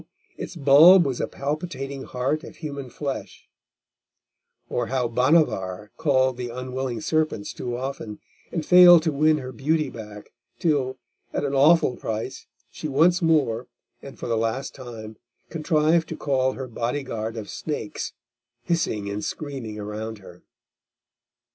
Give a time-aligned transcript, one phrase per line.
[0.35, 3.47] its bulb was a palpitating heart of human flesh;
[4.67, 8.17] or how Bhanavar called the unwilling serpents too often,
[8.51, 10.97] and failed to win her beauty back, till,
[11.31, 13.67] at an awful price she once more,
[14.01, 15.17] and for the last time,
[15.51, 18.13] contrived to call her body guard of snakes
[18.63, 20.41] hissing and screaming around her.